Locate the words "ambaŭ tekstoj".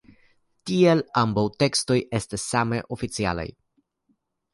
1.21-1.97